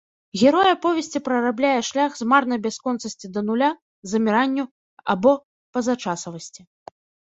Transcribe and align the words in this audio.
Герой 0.43 0.69
аповесці 0.75 1.21
прарабляе 1.27 1.75
шлях 1.91 2.11
з 2.21 2.27
марнай 2.33 2.59
бясконцасці 2.65 3.27
да 3.37 3.47
нуля, 3.53 3.71
заміранню 4.17 4.63
або 5.17 5.31
пазачасавасці. 5.77 6.61